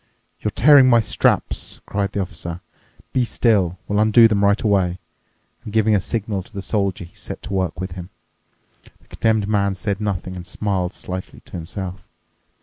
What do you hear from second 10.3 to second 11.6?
and smiled slightly to